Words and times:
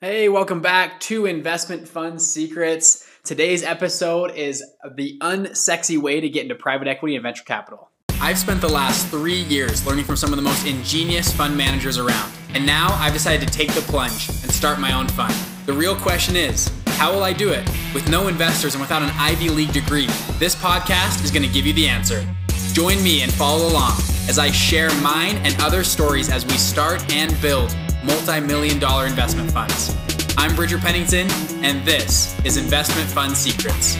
Hey, 0.00 0.28
welcome 0.28 0.60
back 0.60 1.00
to 1.00 1.26
Investment 1.26 1.88
Fund 1.88 2.22
Secrets. 2.22 3.04
Today's 3.24 3.64
episode 3.64 4.30
is 4.36 4.62
the 4.94 5.18
unsexy 5.20 6.00
way 6.00 6.20
to 6.20 6.28
get 6.28 6.44
into 6.44 6.54
private 6.54 6.86
equity 6.86 7.16
and 7.16 7.24
venture 7.24 7.42
capital. 7.42 7.90
I've 8.20 8.38
spent 8.38 8.60
the 8.60 8.68
last 8.68 9.08
three 9.08 9.42
years 9.42 9.84
learning 9.84 10.04
from 10.04 10.14
some 10.14 10.30
of 10.30 10.36
the 10.36 10.42
most 10.42 10.64
ingenious 10.68 11.32
fund 11.32 11.56
managers 11.56 11.98
around, 11.98 12.30
and 12.54 12.64
now 12.64 12.94
I've 13.00 13.12
decided 13.12 13.48
to 13.48 13.52
take 13.52 13.72
the 13.72 13.80
plunge 13.80 14.28
and 14.28 14.52
start 14.52 14.78
my 14.78 14.92
own 14.92 15.08
fund. 15.08 15.34
The 15.66 15.72
real 15.72 15.96
question 15.96 16.36
is, 16.36 16.70
how 16.86 17.12
will 17.12 17.24
I 17.24 17.32
do 17.32 17.50
it? 17.50 17.68
With 17.92 18.08
no 18.08 18.28
investors 18.28 18.76
and 18.76 18.80
without 18.80 19.02
an 19.02 19.10
Ivy 19.18 19.48
League 19.48 19.72
degree, 19.72 20.06
this 20.38 20.54
podcast 20.54 21.24
is 21.24 21.32
going 21.32 21.42
to 21.42 21.52
give 21.52 21.66
you 21.66 21.72
the 21.72 21.88
answer. 21.88 22.24
Join 22.72 23.02
me 23.02 23.22
and 23.22 23.32
follow 23.32 23.66
along 23.66 23.98
as 24.28 24.38
I 24.38 24.52
share 24.52 24.94
mine 25.00 25.38
and 25.38 25.60
other 25.60 25.82
stories 25.82 26.30
as 26.30 26.46
we 26.46 26.52
start 26.52 27.12
and 27.12 27.36
build 27.42 27.76
multi 28.08 28.40
million 28.40 28.78
dollar 28.78 29.06
investment 29.06 29.50
funds. 29.50 29.94
I'm 30.36 30.56
Bridger 30.56 30.78
Pennington, 30.78 31.30
and 31.62 31.86
this 31.86 32.34
is 32.44 32.56
Investment 32.56 33.08
Fund 33.10 33.36
Secrets. 33.36 33.96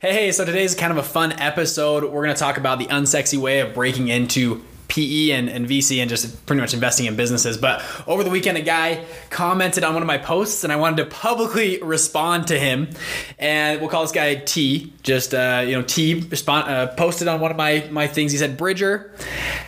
Hey, 0.00 0.32
so 0.32 0.44
today's 0.44 0.74
kind 0.74 0.92
of 0.92 0.98
a 0.98 1.02
fun 1.02 1.32
episode. 1.32 2.04
We're 2.04 2.24
going 2.24 2.34
to 2.34 2.38
talk 2.38 2.56
about 2.56 2.78
the 2.78 2.86
unsexy 2.86 3.38
way 3.38 3.60
of 3.60 3.74
breaking 3.74 4.08
into 4.08 4.64
PE 4.90 5.30
and, 5.30 5.48
and 5.48 5.66
VC 5.66 6.00
and 6.00 6.10
just 6.10 6.44
pretty 6.44 6.60
much 6.60 6.74
investing 6.74 7.06
in 7.06 7.16
businesses. 7.16 7.56
But 7.56 7.82
over 8.06 8.22
the 8.22 8.30
weekend, 8.30 8.58
a 8.58 8.62
guy 8.62 9.04
commented 9.30 9.84
on 9.84 9.94
one 9.94 10.02
of 10.02 10.06
my 10.06 10.18
posts, 10.18 10.64
and 10.64 10.72
I 10.72 10.76
wanted 10.76 10.96
to 10.96 11.06
publicly 11.06 11.80
respond 11.80 12.48
to 12.48 12.58
him. 12.58 12.90
And 13.38 13.80
we'll 13.80 13.88
call 13.88 14.02
this 14.02 14.12
guy 14.12 14.34
T. 14.34 14.92
Just 15.02 15.32
uh, 15.32 15.62
you 15.64 15.72
know, 15.72 15.82
T 15.82 16.20
respond, 16.28 16.68
uh, 16.68 16.88
posted 16.88 17.28
on 17.28 17.40
one 17.40 17.50
of 17.50 17.56
my 17.56 17.88
my 17.90 18.06
things. 18.06 18.32
He 18.32 18.38
said, 18.38 18.56
"Bridger, 18.56 19.12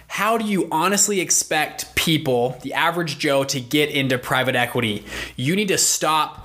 how 0.09 0.37
do 0.37 0.45
you 0.45 0.69
honestly 0.71 1.21
expect 1.21 1.95
people, 1.95 2.59
the 2.63 2.75
average 2.75 3.19
Joe, 3.19 3.45
to 3.45 3.61
get 3.61 3.91
into 3.91 4.19
private 4.19 4.57
equity? 4.57 5.07
You 5.37 5.57
need 5.57 5.69
to 5.69 5.79
stop." 5.79 6.41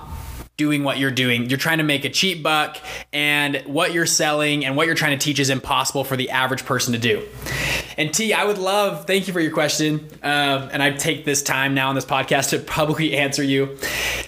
doing 0.56 0.82
what 0.82 0.98
you're 0.98 1.12
doing. 1.12 1.48
You're 1.48 1.56
trying 1.56 1.78
to 1.78 1.84
make 1.84 2.04
a 2.04 2.10
cheap 2.10 2.42
buck, 2.42 2.78
and 3.12 3.62
what 3.64 3.92
you're 3.92 4.06
selling 4.06 4.64
and 4.64 4.76
what 4.76 4.86
you're 4.86 4.96
trying 4.96 5.16
to 5.16 5.24
teach 5.24 5.38
is 5.38 5.50
impossible 5.50 6.02
for 6.02 6.16
the 6.16 6.30
average 6.30 6.64
person 6.64 6.92
to 6.94 6.98
do. 6.98 7.24
And 7.98 8.14
T, 8.14 8.32
I 8.32 8.44
would 8.44 8.58
love, 8.58 9.06
thank 9.06 9.26
you 9.26 9.32
for 9.32 9.40
your 9.40 9.50
question. 9.50 10.08
Um, 10.22 10.70
and 10.72 10.80
I 10.80 10.92
take 10.92 11.24
this 11.24 11.42
time 11.42 11.74
now 11.74 11.88
on 11.88 11.96
this 11.96 12.04
podcast 12.04 12.50
to 12.50 12.60
publicly 12.60 13.16
answer 13.18 13.42
you. 13.42 13.76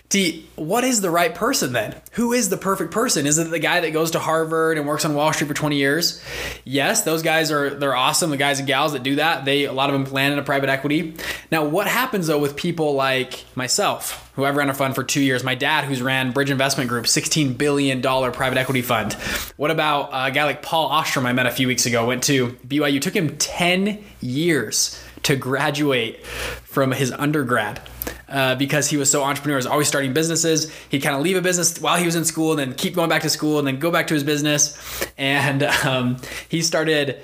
T, 0.08 0.44
what 0.56 0.82
is 0.82 1.02
the 1.02 1.10
right 1.10 1.32
person 1.32 1.72
then? 1.72 1.94
Who 2.14 2.32
is 2.32 2.48
the 2.48 2.56
perfect 2.56 2.90
person? 2.90 3.26
Is 3.26 3.38
it 3.38 3.48
the 3.48 3.60
guy 3.60 3.78
that 3.78 3.92
goes 3.92 4.10
to 4.10 4.18
Harvard 4.18 4.76
and 4.76 4.88
works 4.88 5.04
on 5.04 5.14
Wall 5.14 5.32
Street 5.32 5.46
for 5.46 5.54
20 5.54 5.76
years? 5.76 6.20
Yes, 6.64 7.02
those 7.02 7.22
guys 7.22 7.52
are 7.52 7.70
they're 7.70 7.94
awesome. 7.94 8.30
The 8.30 8.36
guys 8.36 8.58
and 8.58 8.66
gals 8.66 8.92
that 8.92 9.04
do 9.04 9.14
that, 9.14 9.44
they 9.44 9.66
a 9.66 9.72
lot 9.72 9.88
of 9.88 9.92
them 10.04 10.12
land 10.12 10.32
in 10.32 10.40
a 10.40 10.42
private 10.42 10.68
equity. 10.68 11.14
Now, 11.52 11.64
what 11.64 11.86
happens 11.86 12.26
though 12.26 12.40
with 12.40 12.56
people 12.56 12.94
like 12.94 13.44
myself, 13.54 14.29
who 14.40 14.46
I've 14.46 14.56
ran 14.56 14.70
a 14.70 14.74
fund 14.74 14.94
for 14.94 15.04
two 15.04 15.20
years? 15.20 15.44
My 15.44 15.54
dad, 15.54 15.84
who's 15.84 16.00
ran 16.00 16.32
Bridge 16.32 16.50
Investment 16.50 16.88
Group, 16.88 17.06
16 17.06 17.54
billion 17.54 18.00
dollar 18.00 18.30
private 18.30 18.58
equity 18.58 18.82
fund. 18.82 19.12
What 19.56 19.70
about 19.70 20.08
a 20.12 20.32
guy 20.32 20.44
like 20.44 20.62
Paul 20.62 20.90
Ahlstrom? 20.90 21.26
I 21.26 21.32
met 21.32 21.46
a 21.46 21.50
few 21.50 21.68
weeks 21.68 21.86
ago. 21.86 22.06
Went 22.06 22.22
to 22.24 22.48
BYU. 22.66 23.00
Took 23.00 23.14
him 23.14 23.36
10 23.36 24.02
years 24.20 24.98
to 25.24 25.36
graduate 25.36 26.24
from 26.24 26.92
his 26.92 27.12
undergrad. 27.12 27.80
Uh, 28.28 28.54
because 28.54 28.88
he 28.88 28.96
was 28.96 29.10
so 29.10 29.22
entrepreneurial, 29.22 29.50
He 29.50 29.56
was 29.56 29.66
always 29.66 29.88
starting 29.88 30.12
businesses. 30.12 30.72
He'd 30.88 31.00
kind 31.00 31.16
of 31.16 31.22
leave 31.22 31.36
a 31.36 31.40
business 31.40 31.80
while 31.80 31.98
he 31.98 32.06
was 32.06 32.14
in 32.14 32.24
school, 32.24 32.52
and 32.52 32.60
then 32.60 32.74
keep 32.74 32.94
going 32.94 33.08
back 33.08 33.22
to 33.22 33.28
school, 33.28 33.58
and 33.58 33.66
then 33.66 33.80
go 33.80 33.90
back 33.90 34.06
to 34.06 34.14
his 34.14 34.22
business. 34.22 35.04
And 35.18 35.62
um, 35.84 36.16
he 36.48 36.62
started 36.62 37.20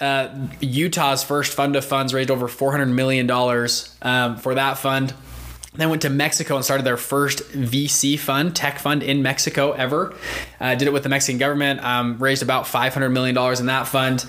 uh, 0.00 0.28
Utah's 0.60 1.24
first 1.24 1.52
fund 1.52 1.74
of 1.74 1.84
funds, 1.84 2.14
raised 2.14 2.30
over 2.30 2.46
four 2.46 2.70
hundred 2.70 2.86
million 2.86 3.26
dollars 3.26 3.92
um, 4.02 4.36
for 4.36 4.54
that 4.54 4.78
fund. 4.78 5.12
Then 5.76 5.90
went 5.90 6.02
to 6.02 6.10
Mexico 6.10 6.56
and 6.56 6.64
started 6.64 6.84
their 6.84 6.96
first 6.96 7.40
VC 7.50 8.18
fund, 8.18 8.54
tech 8.56 8.78
fund 8.78 9.02
in 9.02 9.22
Mexico 9.22 9.72
ever. 9.72 10.14
Uh, 10.60 10.74
did 10.74 10.88
it 10.88 10.92
with 10.92 11.02
the 11.02 11.08
Mexican 11.08 11.38
government. 11.38 11.82
Um, 11.84 12.18
raised 12.18 12.42
about 12.42 12.66
five 12.66 12.94
hundred 12.94 13.10
million 13.10 13.34
dollars 13.34 13.60
in 13.60 13.66
that 13.66 13.86
fund. 13.86 14.24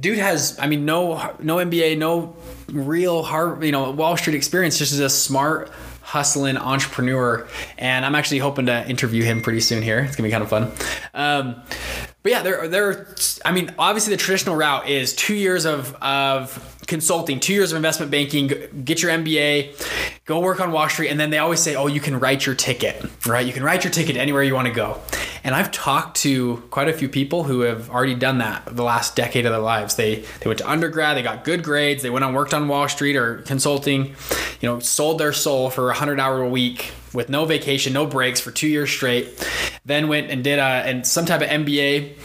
Dude 0.00 0.18
has, 0.18 0.58
I 0.58 0.66
mean, 0.66 0.84
no 0.84 1.36
no 1.40 1.56
MBA, 1.56 1.98
no 1.98 2.36
real 2.68 3.22
hard, 3.22 3.62
you 3.64 3.72
know, 3.72 3.90
Wall 3.90 4.16
Street 4.16 4.34
experience. 4.34 4.78
Just 4.78 4.92
as 4.92 5.00
a 5.00 5.10
smart, 5.10 5.70
hustling 6.02 6.56
entrepreneur. 6.56 7.46
And 7.76 8.04
I'm 8.04 8.14
actually 8.14 8.38
hoping 8.38 8.66
to 8.66 8.88
interview 8.88 9.22
him 9.24 9.42
pretty 9.42 9.60
soon 9.60 9.82
here. 9.82 10.00
It's 10.00 10.16
gonna 10.16 10.26
be 10.26 10.32
kind 10.32 10.42
of 10.42 10.48
fun. 10.48 10.72
Um, 11.14 11.62
but 12.28 12.32
yeah, 12.32 12.42
there, 12.42 12.68
there. 12.68 13.06
I 13.42 13.52
mean, 13.52 13.74
obviously 13.78 14.12
the 14.14 14.18
traditional 14.18 14.54
route 14.54 14.86
is 14.86 15.14
two 15.14 15.34
years 15.34 15.64
of 15.64 15.94
of 16.02 16.76
consulting, 16.86 17.40
two 17.40 17.54
years 17.54 17.72
of 17.72 17.76
investment 17.76 18.10
banking, 18.10 18.48
get 18.84 19.00
your 19.00 19.10
MBA, 19.12 20.22
go 20.26 20.40
work 20.40 20.60
on 20.60 20.70
Wall 20.70 20.90
Street, 20.90 21.08
and 21.08 21.18
then 21.18 21.30
they 21.30 21.38
always 21.38 21.60
say, 21.60 21.74
oh, 21.74 21.86
you 21.86 22.00
can 22.00 22.20
write 22.20 22.44
your 22.44 22.54
ticket, 22.54 23.02
right? 23.26 23.46
You 23.46 23.52
can 23.54 23.62
write 23.62 23.82
your 23.84 23.90
ticket 23.90 24.18
anywhere 24.18 24.42
you 24.42 24.54
want 24.54 24.68
to 24.68 24.74
go. 24.74 25.00
And 25.42 25.54
I've 25.54 25.70
talked 25.70 26.18
to 26.18 26.58
quite 26.70 26.88
a 26.88 26.92
few 26.92 27.08
people 27.08 27.44
who 27.44 27.60
have 27.60 27.88
already 27.88 28.14
done 28.14 28.38
that 28.38 28.76
the 28.76 28.84
last 28.84 29.16
decade 29.16 29.46
of 29.46 29.52
their 29.52 29.62
lives. 29.62 29.96
They 29.96 30.16
they 30.40 30.48
went 30.48 30.58
to 30.58 30.70
undergrad, 30.70 31.16
they 31.16 31.22
got 31.22 31.44
good 31.44 31.64
grades, 31.64 32.02
they 32.02 32.10
went 32.10 32.26
on 32.26 32.34
worked 32.34 32.52
on 32.52 32.68
Wall 32.68 32.90
Street 32.90 33.16
or 33.16 33.38
consulting, 33.38 34.14
you 34.60 34.68
know, 34.68 34.80
sold 34.80 35.18
their 35.18 35.32
soul 35.32 35.70
for 35.70 35.88
a 35.88 35.94
hundred 35.94 36.20
hour 36.20 36.42
a 36.42 36.48
week 36.48 36.92
with 37.14 37.30
no 37.30 37.46
vacation, 37.46 37.94
no 37.94 38.04
breaks 38.04 38.38
for 38.38 38.50
two 38.50 38.68
years 38.68 38.90
straight. 38.90 39.28
Then 39.88 40.08
went 40.08 40.30
and 40.30 40.44
did 40.44 40.58
a 40.58 40.62
and 40.62 41.06
some 41.06 41.26
type 41.26 41.40
of 41.40 41.48
MBA, 41.48 42.16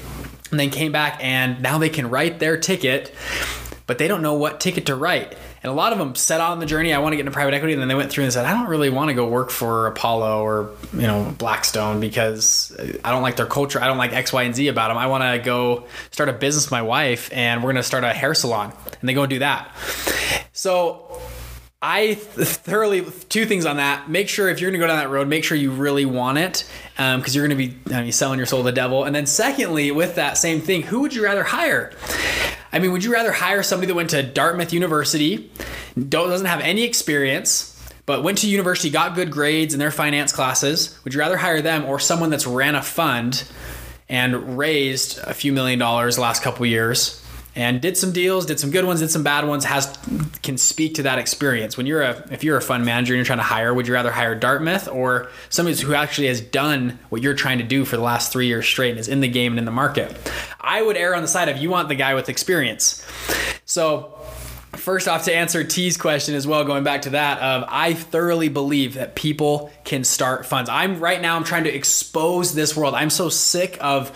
and 0.52 0.60
then 0.60 0.70
came 0.70 0.92
back 0.92 1.18
and 1.24 1.62
now 1.62 1.80
they 1.80 1.90
can 1.90 2.10
write 2.10 2.40
their 2.40 2.58
ticket 2.58 3.14
but 3.86 3.98
they 3.98 4.08
don't 4.08 4.22
know 4.22 4.34
what 4.34 4.60
ticket 4.60 4.86
to 4.88 4.96
write. 4.96 5.36
And 5.62 5.72
a 5.72 5.74
lot 5.74 5.94
of 5.94 6.00
them 6.00 6.16
set 6.16 6.42
out 6.42 6.52
on 6.52 6.60
the 6.60 6.66
journey. 6.66 6.94
I 6.94 7.00
want 7.00 7.14
to 7.14 7.16
get 7.16 7.22
into 7.22 7.32
private 7.32 7.54
equity, 7.54 7.74
and 7.74 7.82
then 7.82 7.88
they 7.88 7.96
went 7.96 8.12
through 8.12 8.26
and 8.26 8.34
said, 8.34 8.46
I 8.46 8.54
don't 8.54 8.68
really 8.68 8.90
want 8.90 9.10
to 9.10 9.14
go 9.14 9.28
work 9.28 9.50
for 9.50 9.88
Apollo 9.88 10.44
or 10.44 10.72
you 10.94 11.04
know 11.04 11.34
Blackstone 11.38 12.00
because 12.00 12.76
I 13.04 13.12
don't 13.12 13.22
like 13.22 13.38
their 13.38 13.46
culture. 13.46 13.82
I 13.82 13.88
don't 13.88 13.98
like 13.98 14.12
X, 14.14 14.34
Y, 14.34 14.44
and 14.44 14.56
Z 14.56 14.68
about 14.68 14.90
them. 14.90 14.98
I 14.98 15.08
want 15.08 15.24
to 15.24 15.40
go 15.44 15.86
start 16.12 16.30
a 16.30 16.34
business 16.34 16.66
with 16.66 16.72
my 16.72 16.82
wife, 16.82 17.30
and 17.32 17.62
we're 17.62 17.72
going 17.72 17.78
to 17.78 17.84
start 17.84 18.04
a 18.04 18.14
hair 18.14 18.34
salon, 18.34 18.74
and 19.00 19.10
they 19.10 19.14
go 19.14 19.24
and 19.24 19.30
do 19.30 19.40
that. 19.40 19.74
So 20.52 21.22
I 21.86 22.14
thoroughly 22.16 23.06
two 23.28 23.46
things 23.46 23.66
on 23.66 23.76
that. 23.76 24.10
Make 24.10 24.30
sure 24.30 24.48
if 24.48 24.62
you're 24.62 24.72
going 24.72 24.80
to 24.80 24.84
go 24.84 24.88
down 24.88 25.00
that 25.00 25.10
road, 25.10 25.28
make 25.28 25.44
sure 25.44 25.58
you 25.58 25.70
really 25.70 26.06
want 26.06 26.38
it, 26.38 26.64
because 26.96 27.14
um, 27.14 27.24
you're 27.28 27.46
going 27.46 27.58
to 27.58 27.68
be 27.68 27.94
I 27.94 28.04
mean, 28.04 28.12
selling 28.14 28.40
your 28.40 28.46
soul 28.46 28.62
to 28.62 28.64
the 28.64 28.72
devil. 28.72 29.04
And 29.04 29.14
then 29.14 29.26
secondly, 29.26 29.92
with 29.92 30.16
that 30.16 30.38
same 30.38 30.62
thing, 30.62 30.84
who 30.84 31.02
would 31.02 31.14
you 31.14 31.22
rather 31.22 31.44
hire? 31.44 31.92
I 32.72 32.80
mean, 32.80 32.94
would 32.94 33.04
you 33.04 33.12
rather 33.12 33.34
hire 33.34 33.64
somebody 33.64 33.88
that 33.88 33.96
went 33.96 34.12
to 34.12 34.24
Dartmouth 34.24 34.72
University, 34.72 35.52
doesn't 36.08 36.48
have 36.48 36.62
any 36.62 36.84
experience, 36.84 37.78
but 38.06 38.24
went 38.24 38.38
to 38.40 38.50
university, 38.50 38.90
got 38.90 39.14
good 39.14 39.30
grades 39.30 39.74
in 39.74 39.80
their 39.82 39.92
finance 39.92 40.32
classes? 40.32 40.98
Would 41.04 41.14
you 41.14 41.20
rather 41.20 41.36
hire 41.36 41.62
them 41.62 41.84
or 41.84 42.00
someone 42.00 42.30
that's 42.30 42.48
ran 42.48 42.76
a 42.76 42.82
fund 42.82 43.44
and 44.08 44.58
raised 44.58 45.18
a 45.20 45.34
few 45.34 45.52
million 45.52 45.80
dollars 45.80 46.16
the 46.16 46.22
last 46.22 46.44
couple 46.44 46.66
years? 46.66 47.23
And 47.56 47.82
did 47.82 47.98
some 47.98 48.12
deals, 48.12 48.46
did 48.46 48.60
some 48.60 48.72
good 48.72 48.86
ones, 48.86 49.00
did 49.00 49.12
some 49.12 49.24
bad 49.24 49.48
ones, 49.48 49.66
has 49.66 49.98
can 50.42 50.58
speak 50.58 50.96
to 50.96 51.04
that 51.04 51.20
experience. 51.20 51.78
When 51.78 51.86
you're 51.86 52.02
a 52.02 52.28
if 52.32 52.44
you're 52.44 52.58
a 52.58 52.62
fund 52.62 52.86
manager 52.86 53.14
and 53.14 53.20
you're 53.20 53.26
trying 53.26 53.40
to 53.40 53.44
hire, 53.44 53.74
would 53.74 53.88
you 53.88 53.94
rather 53.94 54.12
hire 54.12 54.36
Dartmouth 54.36 54.88
or 54.88 55.30
somebody 55.50 55.80
who 55.82 55.94
actually 55.94 56.28
has 56.28 56.42
done 56.42 57.00
what 57.10 57.22
you're 57.22 57.36
trying 57.36 57.60
to 57.60 57.64
do 57.64 57.86
for 57.86 57.96
the 57.96 58.04
last 58.04 58.32
three 58.32 58.48
years 58.48 58.66
straight 58.66 58.92
and 58.92 59.00
is 59.00 59.08
in 59.08 59.22
the 59.22 59.28
game 59.28 59.54
and 59.54 59.60
in 59.60 59.66
the 59.66 59.72
market? 59.72 60.16
I 60.60 60.82
would 60.82 60.98
err 60.98 61.16
on 61.16 61.22
the 61.22 61.28
side 61.28 61.50
of 61.50 61.58
you 61.58 61.70
want 61.70 61.90
the 61.90 61.96
guy 61.96 62.14
with 62.14 62.30
experience. 62.30 63.06
So 63.66 64.18
First 64.84 65.08
off, 65.08 65.24
to 65.24 65.34
answer 65.34 65.64
T's 65.64 65.96
question 65.96 66.36
as 66.36 66.46
well, 66.46 66.66
going 66.66 66.84
back 66.84 67.04
to 67.04 67.12
that, 67.12 67.40
of 67.40 67.64
I 67.70 67.94
thoroughly 67.94 68.50
believe 68.50 68.96
that 68.96 69.16
people 69.16 69.72
can 69.86 70.04
start 70.04 70.46
funds. 70.46 70.70
I'm 70.70 71.00
right 71.00 71.22
now. 71.22 71.38
I'm 71.38 71.46
trying 71.46 71.64
to 71.64 71.74
expose 71.74 72.54
this 72.54 72.76
world. 72.76 72.94
I'm 72.94 73.10
so 73.10 73.30
sick 73.30 73.78
of 73.80 74.12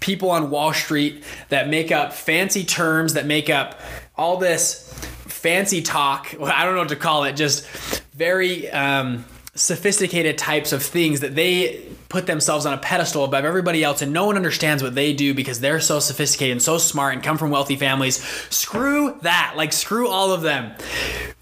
people 0.00 0.32
on 0.32 0.50
Wall 0.50 0.72
Street 0.72 1.22
that 1.50 1.68
make 1.68 1.92
up 1.92 2.12
fancy 2.12 2.64
terms, 2.64 3.14
that 3.14 3.26
make 3.26 3.48
up 3.48 3.80
all 4.16 4.38
this 4.38 4.92
fancy 5.28 5.82
talk. 5.82 6.34
I 6.42 6.64
don't 6.64 6.74
know 6.74 6.80
what 6.80 6.88
to 6.88 6.96
call 6.96 7.22
it. 7.22 7.34
Just 7.34 7.64
very 8.12 8.68
um, 8.72 9.24
sophisticated 9.54 10.38
types 10.38 10.72
of 10.72 10.82
things 10.82 11.20
that 11.20 11.34
they 11.34 11.86
put 12.08 12.26
themselves 12.26 12.64
on 12.64 12.72
a 12.72 12.78
pedestal 12.78 13.22
above 13.22 13.44
everybody 13.44 13.84
else 13.84 14.00
and 14.00 14.10
no 14.10 14.24
one 14.24 14.36
understands 14.36 14.82
what 14.82 14.94
they 14.94 15.12
do 15.12 15.34
because 15.34 15.60
they're 15.60 15.80
so 15.80 15.98
sophisticated 15.98 16.52
and 16.52 16.62
so 16.62 16.78
smart 16.78 17.12
and 17.12 17.22
come 17.22 17.36
from 17.36 17.50
wealthy 17.50 17.76
families. 17.76 18.22
Screw 18.48 19.18
that. 19.20 19.52
Like 19.54 19.74
screw 19.74 20.08
all 20.08 20.32
of 20.32 20.40
them. 20.40 20.72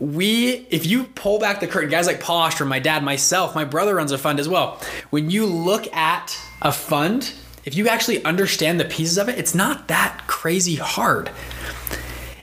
We 0.01 0.67
if 0.71 0.87
you 0.87 1.05
pull 1.05 1.39
back 1.39 1.61
the 1.61 1.69
curtain 1.69 1.89
guys 1.91 2.09
like 2.09 2.21
paul 2.21 2.49
ahlstrom 2.49 2.67
my 2.67 2.81
dad 2.81 3.05
myself 3.05 3.55
my 3.55 3.65
brother 3.65 3.95
runs 3.95 4.11
a 4.11 4.19
fund 4.19 4.41
as 4.41 4.49
well. 4.49 4.81
When 5.11 5.31
you 5.31 5.47
look 5.47 5.93
at 5.95 6.37
a 6.62 6.73
fund 6.73 7.33
if 7.65 7.77
you 7.77 7.89
actually 7.89 8.25
understand 8.25 8.81
the 8.81 8.87
pieces 8.87 9.19
of 9.19 9.29
it 9.29 9.39
it's 9.39 9.55
not 9.55 9.87
that 9.87 10.25
crazy 10.27 10.75
hard 10.75 11.31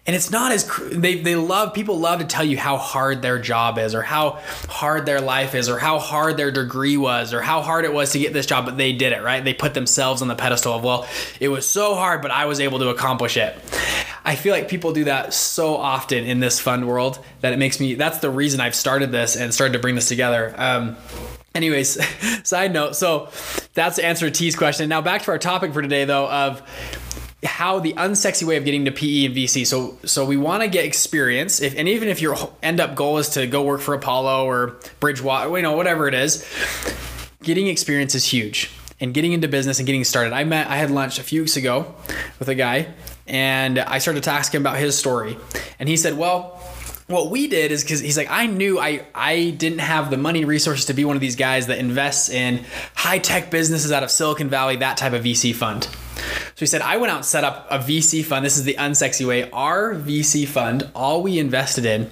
and 0.07 0.15
it's 0.15 0.31
not 0.31 0.54
as 0.54 0.65
they, 0.89 1.21
they 1.21 1.36
love 1.36 1.74
people 1.74 2.00
love 2.00 2.19
to 2.19 2.25
tell 2.25 2.45
you 2.45 2.57
how 2.57 2.77
hard 2.77 3.21
their 3.21 3.38
job 3.38 3.77
is 3.77 3.94
or 3.94 4.01
how 4.01 4.39
hard 4.69 5.06
their 5.06 5.19
life 5.19 5.54
is 5.54 5.68
or 5.68 5.77
how 5.77 6.00
hard 6.00 6.38
their 6.38 6.50
degree 6.50 6.95
was 6.95 7.33
or 7.33 7.42
how 7.42 7.62
hard 7.62 7.83
it 7.83 7.92
was 7.92 8.13
to 8.13 8.19
get 8.19 8.31
this 8.31 8.45
job 8.45 8.65
but 8.65 8.77
they 8.77 8.94
did 8.94 9.12
it 9.12 9.21
right? 9.21 9.44
They 9.44 9.54
put 9.54 9.74
themselves 9.74 10.21
on 10.21 10.30
the 10.30 10.36
pedestal 10.36 10.74
of 10.74 10.83
well 10.83 11.07
it 11.42 11.50
was 11.50 11.68
so 11.68 11.94
hard 11.94 12.21
but 12.21 12.31
i 12.31 12.45
was 12.45 12.59
able 12.59 12.80
to 12.80 12.89
accomplish 12.89 13.38
it. 13.38 13.56
I 14.24 14.36
feel 14.36 14.54
like 14.54 14.68
people 14.68 14.94
do 14.94 15.06
that 15.06 15.33
so 15.33 15.75
often 15.75 16.25
in 16.25 16.39
this 16.39 16.59
fund 16.59 16.88
world 16.88 17.24
that 17.42 17.54
it 17.54 17.57
makes 17.57 17.80
me 17.80 17.95
that's 17.95 18.19
the 18.19 18.30
reason 18.30 18.62
i've 18.62 18.75
started 18.75 19.12
this 19.12 19.36
and 19.36 19.54
started 19.54 19.74
to 19.74 19.80
bring 19.80 19.95
this 19.95 20.07
together. 20.07 20.54
Um, 20.57 20.95
anyways 21.54 22.01
side 22.48 22.71
note. 22.71 22.95
So 22.95 23.30
that's 23.74 23.98
the 23.98 24.06
answer 24.06 24.30
to 24.30 24.31
t's 24.31 24.56
question. 24.56 24.88
Now 24.88 25.01
back 25.01 25.24
to 25.24 25.31
our 25.31 25.38
topic 25.38 25.74
for 25.74 25.81
today 25.81 26.06
though 26.06 26.30
of 26.30 26.62
how 27.44 27.80
the 27.80 27.94
unsexy 27.94 28.44
way 28.44 28.57
of 28.57 28.66
getting 28.66 28.86
to 28.86 28.92
PE 28.92 29.25
and 29.25 29.36
VC. 29.36 29.66
So 29.66 29.98
so 30.06 30.25
we 30.25 30.38
want 30.38 30.63
to 30.63 30.69
get 30.69 30.86
experience. 30.86 31.62
If 31.62 31.78
and 31.78 31.88
even 31.88 32.07
if 32.07 32.22
your 32.22 32.36
end 32.63 32.80
up 32.80 32.95
goal 32.95 33.19
is 33.19 33.30
to 33.30 33.45
go 33.45 33.63
work 33.63 33.81
for 33.81 33.94
Apollo 33.94 34.45
or 34.45 34.78
Bridgewater, 35.00 35.56
you 35.56 35.62
know 35.62 35.75
whatever 35.75 36.07
it 36.07 36.13
is, 36.13 36.45
getting 37.44 37.68
experience 37.68 38.16
is 38.16 38.25
huge. 38.25 38.72
And 39.00 39.13
getting 39.13 39.34
into 39.34 39.48
business 39.48 39.78
and 39.78 39.86
getting 39.86 40.04
started. 40.04 40.34
I 40.34 40.44
met 40.44 40.68
I 40.68 40.78
had 40.78 40.89
lunch 40.89 41.19
a 41.19 41.24
few 41.24 41.42
weeks 41.42 41.56
ago 41.56 41.94
with 42.39 42.50
a 42.50 42.56
guy 42.56 42.88
and 43.28 43.78
I 43.78 44.00
started 44.00 44.24
to 44.24 44.31
ask 44.31 44.56
him 44.56 44.63
about 44.63 44.78
his 44.78 44.98
story. 44.98 45.38
And 45.78 45.88
he 45.88 45.98
said, 45.98 46.18
"Well, 46.18 46.60
what 47.06 47.30
we 47.30 47.48
did 47.48 47.72
is 47.72 47.83
because 47.83 48.01
he's 48.01 48.18
like 48.18 48.30
i 48.30 48.48
knew 48.48 48.78
i 48.78 49.06
i 49.16 49.51
didn't 49.51 49.80
have 49.80 50.10
the 50.10 50.18
money 50.18 50.44
resources 50.44 50.86
to 50.88 50.94
be 50.94 51.06
one 51.06 51.16
of 51.16 51.22
these 51.22 51.38
guys 51.38 51.68
that 51.68 51.78
invests 51.78 52.28
in 52.28 52.66
high-tech 52.95 53.50
businesses 53.50 53.94
out 53.94 54.04
of 54.04 54.12
silicon 54.12 54.50
valley 54.50 54.75
that 54.75 54.98
type 54.98 55.13
of 55.13 55.24
vc 55.24 55.56
fund 55.56 55.88
so 56.56 56.60
he 56.60 56.66
said 56.66 56.81
i 56.81 56.98
went 56.98 57.12
out 57.12 57.18
and 57.18 57.25
set 57.25 57.44
up 57.44 57.68
a 57.69 57.80
vc 57.80 58.24
fund. 58.25 58.45
This 58.45 58.57
is 58.57 58.63
the 58.63 58.75
unsexy 58.75 59.28
way. 59.28 59.50
Our 59.51 59.94
vc 59.94 60.48
fund 60.48 60.89
all 60.95 61.22
we 61.22 61.39
invested 61.39 61.86
in 61.86 62.12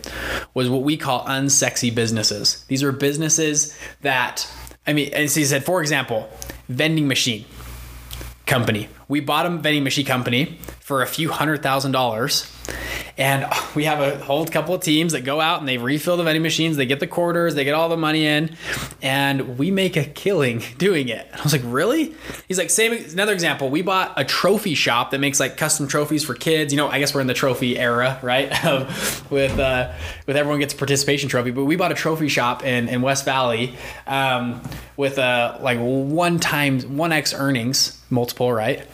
was 0.53 0.69
what 0.69 0.83
we 0.83 0.97
call 0.97 1.25
unsexy 1.25 1.93
businesses. 1.93 2.65
These 2.67 2.83
were 2.83 2.91
businesses 2.91 3.77
that 4.01 4.49
i 4.87 4.93
mean 4.93 5.11
and 5.13 5.29
so 5.29 5.39
he 5.39 5.45
said 5.45 5.65
for 5.65 5.81
example 5.81 6.29
vending 6.69 7.07
machine 7.07 7.45
company. 8.45 8.89
We 9.07 9.19
bought 9.19 9.45
a 9.45 9.49
vending 9.49 9.83
machine 9.83 10.05
company 10.05 10.59
for 10.79 11.01
a 11.01 11.07
few 11.07 11.31
hundred 11.31 11.63
thousand 11.63 11.91
dollars 11.91 12.51
and 13.17 13.45
we 13.75 13.85
have 13.85 13.99
a 13.99 14.23
whole 14.23 14.45
couple 14.45 14.75
of 14.75 14.81
teams 14.81 15.13
that 15.13 15.21
go 15.21 15.41
out 15.41 15.59
and 15.59 15.67
they 15.67 15.77
refill 15.77 16.17
the 16.17 16.23
vending 16.23 16.43
machines, 16.43 16.77
they 16.77 16.85
get 16.85 16.99
the 16.99 17.07
quarters, 17.07 17.55
they 17.55 17.63
get 17.63 17.73
all 17.73 17.89
the 17.89 17.97
money 17.97 18.25
in, 18.25 18.55
and 19.01 19.57
we 19.57 19.71
make 19.71 19.95
a 19.97 20.03
killing 20.03 20.63
doing 20.77 21.09
it. 21.09 21.27
And 21.31 21.41
I 21.41 21.43
was 21.43 21.53
like, 21.53 21.61
really? 21.65 22.15
He's 22.47 22.57
like, 22.57 22.69
same 22.69 22.93
another 22.93 23.33
example. 23.33 23.69
We 23.69 23.81
bought 23.81 24.13
a 24.17 24.25
trophy 24.25 24.75
shop 24.75 25.11
that 25.11 25.19
makes 25.19 25.39
like 25.39 25.57
custom 25.57 25.87
trophies 25.87 26.23
for 26.23 26.33
kids. 26.33 26.73
You 26.73 26.77
know, 26.77 26.87
I 26.87 26.99
guess 26.99 27.13
we're 27.13 27.21
in 27.21 27.27
the 27.27 27.33
trophy 27.33 27.77
era, 27.77 28.19
right? 28.21 28.49
with 29.29 29.57
uh, 29.59 29.93
with 30.25 30.35
everyone 30.35 30.59
gets 30.59 30.73
a 30.73 30.77
participation 30.77 31.29
trophy, 31.29 31.51
but 31.51 31.65
we 31.65 31.75
bought 31.75 31.91
a 31.91 31.95
trophy 31.95 32.27
shop 32.27 32.63
in, 32.63 32.89
in 32.89 33.01
West 33.01 33.25
Valley 33.25 33.75
um, 34.07 34.61
with 34.97 35.17
a 35.17 35.57
like 35.61 35.79
one 35.79 36.39
times 36.39 36.85
one 36.85 37.11
x 37.11 37.33
earnings 37.33 38.01
multiple, 38.09 38.51
right? 38.51 38.85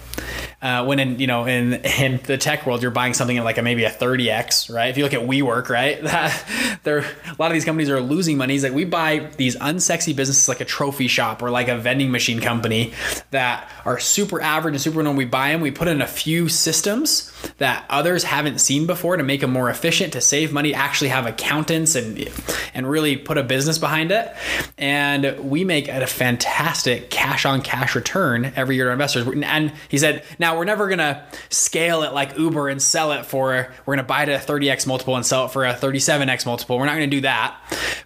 Uh, 0.62 0.86
when 0.86 1.00
in 1.00 1.18
you 1.20 1.26
know 1.26 1.46
in 1.46 1.74
in 1.74 2.20
the 2.26 2.38
tech 2.38 2.68
world 2.68 2.84
you're 2.84 2.92
buying 2.92 3.16
something 3.16 3.38
at 3.38 3.44
like 3.44 3.58
a 3.58 3.62
maybe 3.64 3.84
a 3.84 3.90
30x 3.90 4.74
right? 4.74 4.90
If 4.90 4.98
you 4.98 5.04
look 5.04 5.14
at 5.14 5.22
WeWork 5.22 5.70
right? 5.70 6.02
That 6.12 6.80
there 6.84 7.00
a 7.00 7.36
lot 7.40 7.48
of 7.48 7.54
these 7.54 7.66
companies 7.66 7.90
are 7.90 8.02
losing 8.02 8.38
money. 8.38 8.56
It's 8.56 8.64
like 8.64 8.74
we 8.74 8.86
buy 8.86 9.30
these 9.38 9.56
unsexy 9.56 10.16
businesses 10.16 10.48
like 10.48 10.62
a 10.62 10.66
trophy 10.66 11.08
shop 11.08 11.42
or 11.42 11.50
like 11.50 11.68
a 11.68 11.78
vending 11.78 12.12
machine 12.12 12.42
company 12.42 12.94
that 13.32 13.70
are 13.86 14.00
super 14.00 14.42
average 14.42 14.74
and 14.74 14.82
super 14.82 15.02
known 15.02 15.16
we 15.16 15.26
buy 15.26 15.52
them 15.52 15.62
we 15.62 15.72
put 15.72 15.88
in 15.88 16.02
a 16.02 16.08
few 16.08 16.48
systems 16.50 17.31
that 17.58 17.86
others 17.90 18.24
haven't 18.24 18.60
seen 18.60 18.86
before 18.88 19.18
to 19.18 19.24
make 19.24 19.42
them 19.42 19.52
more 19.52 19.70
efficient 19.70 20.14
to 20.14 20.22
save 20.22 20.52
money 20.52 20.74
actually 20.74 21.10
have 21.10 21.26
accountants 21.26 21.96
and 21.96 22.28
and 22.74 22.90
really 22.90 23.18
put 23.18 23.38
a 23.38 23.44
business 23.44 23.78
behind 23.78 24.12
it 24.12 24.34
and 24.78 25.38
we 25.40 25.64
make 25.64 25.88
a 25.88 26.06
fantastic 26.08 27.10
cash 27.10 27.46
on 27.46 27.62
cash 27.62 27.96
return 27.96 28.52
every 28.56 28.76
year 28.76 28.86
to 28.86 28.92
investors 28.92 29.28
and 29.44 29.72
he 29.90 29.98
said 29.98 30.24
now 30.40 30.58
we're 30.58 30.66
never 30.66 30.88
gonna 30.88 31.26
scale 31.50 32.04
it 32.04 32.14
like 32.14 32.38
Uber 32.38 32.70
and 32.70 32.82
sell 32.82 33.12
it 33.12 33.26
for 33.26 33.72
we're 33.86 33.96
gonna 33.96 34.08
buy 34.08 34.24
it 34.24 34.30
at 34.30 34.44
a 34.44 34.52
30x 34.52 34.88
multiple 34.88 35.16
and 35.16 35.26
sell 35.26 35.46
it 35.46 35.52
for 35.52 35.66
a 35.66 35.74
37x 35.74 36.46
multiple. 36.46 36.78
We're 36.78 36.86
not 36.86 36.94
gonna 36.94 37.08
do 37.08 37.22
that, 37.22 37.56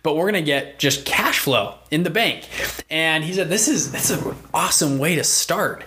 but 0.03 0.15
we're 0.15 0.25
gonna 0.25 0.41
get 0.41 0.79
just 0.79 1.05
cash 1.05 1.39
flow 1.39 1.75
in 1.91 2.03
the 2.03 2.09
bank. 2.09 2.47
And 2.89 3.23
he 3.23 3.33
said 3.33 3.49
this 3.49 3.67
is 3.67 3.91
that's 3.91 4.09
an 4.09 4.35
awesome 4.53 4.99
way 4.99 5.15
to 5.15 5.23
start. 5.23 5.83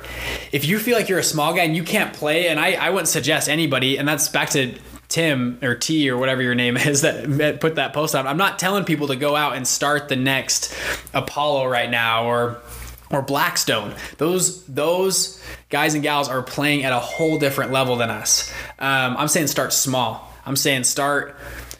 If 0.53 0.65
you 0.65 0.79
feel 0.79 0.97
like 0.97 1.09
you're 1.09 1.19
a 1.19 1.25
small 1.25 1.55
guy 1.55 1.63
and 1.63 1.77
you 1.77 1.85
can't 1.85 2.13
play, 2.13 2.49
and 2.49 2.59
I, 2.59 2.73
I 2.73 2.91
wouldn't 2.91 3.09
suggest 3.09 3.38
anybody, 3.47 3.99
and 3.99 4.09
that's 4.09 4.29
back 4.29 4.51
to 4.51 4.75
Tim 5.09 5.59
or 5.63 5.75
T 5.75 6.11
or 6.11 6.19
whatever 6.19 6.43
your 6.43 6.55
name 6.55 6.77
is 6.79 7.03
that 7.03 7.59
put 7.61 7.77
that 7.77 7.93
post 7.93 8.15
out. 8.15 8.27
I'm 8.27 8.37
not 8.37 8.59
telling 8.59 8.85
people 8.85 9.09
to 9.09 9.17
go 9.17 9.37
out 9.37 9.55
and 9.55 9.67
start 9.67 10.09
the 10.09 10.17
next 10.17 10.75
Apollo 11.15 11.67
right 11.69 11.91
now 11.91 12.25
or 12.25 12.61
or 13.11 13.23
Blackstone. 13.23 13.95
Those 14.19 14.65
those 14.67 15.43
guys 15.71 15.95
and 15.95 16.03
gals 16.03 16.29
are 16.29 16.43
playing 16.43 16.85
at 16.85 16.93
a 16.93 16.99
whole 16.99 17.39
different 17.39 17.73
level 17.73 17.97
than 17.97 18.11
us. 18.11 18.53
Um, 18.79 19.17
I'm 19.17 19.29
saying 19.29 19.47
start 19.47 19.73
small. 19.73 20.33
I'm 20.45 20.57
saying 20.57 20.85
start 20.85 21.37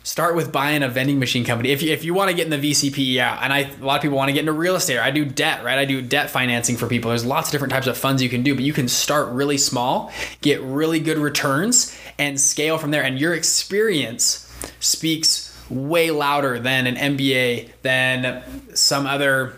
start 0.09 0.35
with 0.35 0.51
buying 0.51 0.83
a 0.83 0.89
vending 0.89 1.19
machine 1.19 1.45
company. 1.45 1.69
If 1.69 1.83
you, 1.83 1.93
if 1.93 2.03
you 2.03 2.15
want 2.15 2.31
to 2.31 2.35
get 2.35 2.51
in 2.51 2.61
the 2.61 2.71
VCP, 2.71 3.13
yeah, 3.13 3.39
and 3.43 3.53
I 3.53 3.59
a 3.59 3.85
lot 3.85 3.97
of 3.97 4.03
people 4.03 4.17
want 4.17 4.31
to 4.31 4.33
get 4.33 4.41
into 4.41 4.53
real 4.53 4.75
estate. 4.75 4.99
I 4.99 5.11
do 5.11 5.27
debt, 5.27 5.63
right? 5.63 5.79
I 5.79 5.85
do 5.85 6.01
debt 6.01 6.31
financing 6.31 6.79
for 6.79 6.87
people. 6.87 7.11
There's 7.11 7.27
lots 7.27 7.49
of 7.49 7.53
different 7.53 7.75
types 7.75 7.87
of 7.87 7.99
funds 7.99 8.23
you 8.23 8.31
can 8.31 8.43
do, 8.43 8.55
but 8.55 8.65
you 8.65 8.73
can 8.73 8.89
start 8.89 9.29
really 9.29 9.59
small, 9.59 10.11
get 10.41 10.63
really 10.63 10.99
good 10.99 11.19
returns, 11.19 11.95
and 12.19 12.41
scale 12.41 12.79
from 12.79 12.91
there. 12.91 13.03
And 13.03 13.21
your 13.21 13.35
experience 13.35 14.51
speaks 14.81 15.55
way 15.69 16.11
louder 16.11 16.59
than 16.59 16.87
an 16.87 16.97
MBA, 16.97 17.69
than 17.83 18.75
some 18.75 19.07
other 19.07 19.57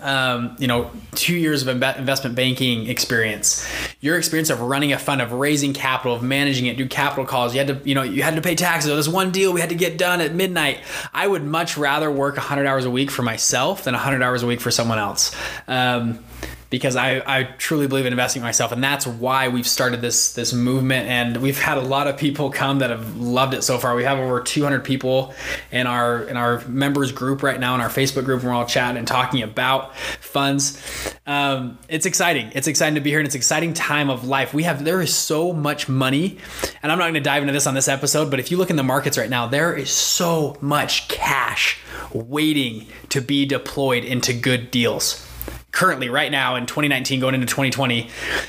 um, 0.00 0.56
you 0.58 0.66
know, 0.66 0.90
two 1.14 1.36
years 1.36 1.66
of 1.66 1.68
investment 1.68 2.36
banking 2.36 2.88
experience, 2.88 3.66
your 4.00 4.16
experience 4.16 4.50
of 4.50 4.60
running 4.60 4.92
a 4.92 4.98
fund, 4.98 5.20
of 5.20 5.32
raising 5.32 5.72
capital, 5.72 6.14
of 6.14 6.22
managing 6.22 6.66
it, 6.66 6.76
do 6.76 6.86
capital 6.86 7.24
calls. 7.24 7.54
You 7.54 7.64
had 7.64 7.68
to, 7.68 7.88
you 7.88 7.94
know, 7.94 8.02
you 8.02 8.22
had 8.22 8.36
to 8.36 8.42
pay 8.42 8.54
taxes. 8.54 8.90
Oh, 8.90 8.96
this 8.96 9.08
one 9.08 9.30
deal 9.30 9.52
we 9.52 9.60
had 9.60 9.70
to 9.70 9.76
get 9.76 9.98
done 9.98 10.20
at 10.20 10.34
midnight. 10.34 10.80
I 11.12 11.26
would 11.26 11.44
much 11.44 11.76
rather 11.76 12.10
work 12.10 12.36
100 12.36 12.66
hours 12.66 12.84
a 12.84 12.90
week 12.90 13.10
for 13.10 13.22
myself 13.22 13.84
than 13.84 13.94
100 13.94 14.22
hours 14.22 14.42
a 14.42 14.46
week 14.46 14.60
for 14.60 14.70
someone 14.70 14.98
else. 14.98 15.34
Um, 15.68 16.24
because 16.72 16.96
I, 16.96 17.22
I 17.26 17.42
truly 17.58 17.86
believe 17.86 18.06
in 18.06 18.14
investing 18.14 18.40
in 18.40 18.44
myself 18.44 18.72
and 18.72 18.82
that's 18.82 19.06
why 19.06 19.48
we've 19.48 19.68
started 19.68 20.00
this 20.00 20.32
this 20.32 20.54
movement 20.54 21.06
and 21.06 21.36
we've 21.36 21.58
had 21.60 21.76
a 21.76 21.82
lot 21.82 22.08
of 22.08 22.16
people 22.16 22.48
come 22.50 22.78
that 22.78 22.88
have 22.88 23.18
loved 23.18 23.52
it 23.52 23.62
so 23.62 23.76
far. 23.76 23.94
We 23.94 24.04
have 24.04 24.18
over 24.18 24.40
200 24.40 24.82
people 24.82 25.34
in 25.70 25.86
our 25.86 26.24
in 26.24 26.38
our 26.38 26.66
members 26.66 27.12
group 27.12 27.42
right 27.42 27.60
now 27.60 27.74
in 27.74 27.82
our 27.82 27.90
facebook 27.90 28.24
group 28.24 28.42
we're 28.42 28.52
all 28.52 28.64
chatting 28.64 28.96
and 28.96 29.06
talking 29.06 29.42
about 29.42 29.94
funds. 29.96 30.82
Um, 31.26 31.78
it's 31.90 32.06
exciting. 32.06 32.50
It's 32.54 32.66
exciting 32.66 32.94
to 32.94 33.02
be 33.02 33.10
here 33.10 33.18
and 33.18 33.26
it's 33.26 33.34
exciting 33.34 33.74
time 33.74 34.08
of 34.08 34.26
life. 34.26 34.54
We 34.54 34.62
have 34.62 34.82
there 34.82 35.02
is 35.02 35.14
so 35.14 35.52
much 35.52 35.90
money 35.90 36.38
and 36.82 36.90
i'm 36.90 36.98
not 36.98 37.04
going 37.04 37.14
to 37.14 37.20
dive 37.20 37.42
into 37.42 37.52
this 37.52 37.66
on 37.66 37.74
this 37.74 37.88
episode 37.88 38.30
but 38.30 38.40
if 38.40 38.50
you 38.50 38.56
look 38.56 38.70
in 38.70 38.76
the 38.76 38.82
markets 38.82 39.18
right 39.18 39.30
now 39.30 39.46
there 39.46 39.74
is 39.74 39.90
so 39.90 40.56
much 40.60 41.08
cash 41.08 41.78
waiting 42.12 42.86
to 43.10 43.20
be 43.20 43.44
deployed 43.44 44.04
into 44.04 44.32
good 44.32 44.70
deals 44.70 45.28
currently 45.72 46.08
right 46.08 46.30
now 46.30 46.54
in 46.54 46.66
2019 46.66 47.20
going 47.20 47.34
into 47.34 47.46
2020 47.46 48.08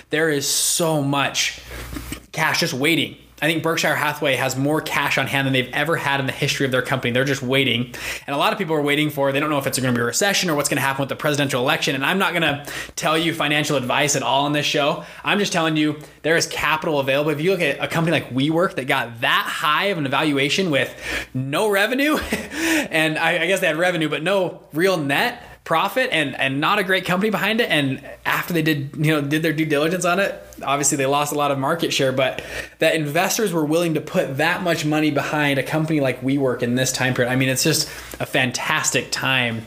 there 0.09 0.29
is 0.29 0.47
so 0.47 1.01
much 1.01 1.59
cash 2.31 2.59
just 2.59 2.73
waiting 2.73 3.17
I 3.43 3.45
think 3.47 3.61
Berkshire 3.61 3.93
Hathaway 3.93 4.37
has 4.37 4.55
more 4.55 4.79
cash 4.79 5.17
on 5.17 5.27
hand 5.27 5.45
than 5.45 5.51
they've 5.51 5.69
ever 5.73 5.97
had 5.97 6.21
in 6.21 6.27
the 6.27 6.31
history 6.31 6.65
of 6.65 6.71
their 6.71 6.81
company. 6.81 7.11
They're 7.11 7.25
just 7.25 7.41
waiting. 7.41 7.93
And 8.25 8.33
a 8.33 8.37
lot 8.37 8.53
of 8.53 8.57
people 8.57 8.73
are 8.73 8.81
waiting 8.81 9.09
for, 9.09 9.33
they 9.33 9.41
don't 9.41 9.49
know 9.49 9.57
if 9.57 9.67
it's 9.67 9.77
going 9.77 9.93
to 9.93 9.97
be 9.97 10.01
a 10.01 10.05
recession 10.05 10.49
or 10.49 10.55
what's 10.55 10.69
going 10.69 10.77
to 10.77 10.81
happen 10.81 11.01
with 11.01 11.09
the 11.09 11.17
presidential 11.17 11.61
election. 11.61 11.93
And 11.93 12.05
I'm 12.05 12.17
not 12.17 12.31
going 12.31 12.43
to 12.43 12.65
tell 12.95 13.17
you 13.17 13.33
financial 13.33 13.75
advice 13.75 14.15
at 14.15 14.23
all 14.23 14.45
on 14.45 14.53
this 14.53 14.65
show. 14.65 15.03
I'm 15.25 15.39
just 15.39 15.51
telling 15.51 15.75
you 15.75 15.99
there 16.21 16.37
is 16.37 16.47
capital 16.47 17.01
available. 17.01 17.31
If 17.31 17.41
you 17.41 17.51
look 17.51 17.59
at 17.59 17.83
a 17.83 17.87
company 17.89 18.17
like 18.17 18.29
WeWork 18.29 18.75
that 18.75 18.85
got 18.85 19.19
that 19.19 19.45
high 19.45 19.87
of 19.87 19.97
an 19.97 20.05
evaluation 20.05 20.71
with 20.71 20.95
no 21.33 21.67
revenue, 21.69 22.15
and 22.55 23.17
I, 23.17 23.43
I 23.43 23.47
guess 23.47 23.59
they 23.59 23.67
had 23.67 23.75
revenue, 23.75 24.07
but 24.07 24.23
no 24.23 24.63
real 24.71 24.95
net 24.95 25.52
profit 25.63 26.09
and 26.11 26.35
and 26.35 26.59
not 26.59 26.77
a 26.77 26.83
great 26.83 27.05
company 27.05 27.29
behind 27.29 27.61
it. 27.61 27.69
And 27.69 28.03
after 28.25 28.53
they 28.53 28.61
did 28.61 28.95
you 28.97 29.13
know 29.13 29.21
did 29.21 29.41
their 29.41 29.53
due 29.53 29.65
diligence 29.65 30.03
on 30.05 30.19
it 30.19 30.41
obviously 30.61 30.97
they 30.97 31.05
lost 31.05 31.33
a 31.33 31.35
lot 31.35 31.51
of 31.51 31.57
market 31.57 31.93
share 31.93 32.11
but 32.11 32.43
that 32.79 32.95
investors 32.95 33.51
were 33.53 33.65
willing 33.65 33.93
to 33.93 34.01
put 34.01 34.37
that 34.37 34.61
much 34.61 34.85
money 34.85 35.11
behind 35.11 35.57
a 35.59 35.63
company 35.63 35.99
like 35.99 36.21
WeWork 36.21 36.61
in 36.61 36.75
this 36.75 36.91
time 36.91 37.13
period. 37.13 37.31
I 37.31 37.35
mean 37.35 37.49
it's 37.49 37.63
just 37.63 37.87
a 38.19 38.25
fantastic 38.25 39.11
time 39.11 39.65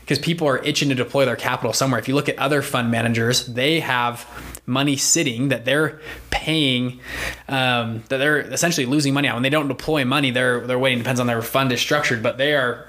because 0.00 0.18
people 0.18 0.46
are 0.48 0.58
itching 0.58 0.90
to 0.90 0.94
deploy 0.94 1.24
their 1.24 1.36
capital 1.36 1.72
somewhere. 1.72 1.98
If 1.98 2.08
you 2.08 2.14
look 2.14 2.28
at 2.28 2.38
other 2.38 2.60
fund 2.60 2.90
managers 2.90 3.46
they 3.46 3.80
have 3.80 4.26
money 4.66 4.96
sitting 4.96 5.48
that 5.48 5.64
they're 5.64 6.00
paying 6.30 7.00
um, 7.48 8.04
that 8.08 8.18
they're 8.18 8.40
essentially 8.40 8.86
losing 8.86 9.14
money 9.14 9.28
on. 9.28 9.36
When 9.36 9.42
they 9.42 9.50
don't 9.50 9.68
deploy 9.68 10.04
money 10.04 10.30
they're 10.30 10.60
they're 10.66 10.78
waiting 10.78 10.98
depends 10.98 11.20
on 11.20 11.26
their 11.26 11.40
fund 11.40 11.72
is 11.72 11.80
structured 11.80 12.22
but 12.22 12.36
they 12.36 12.54
are 12.54 12.86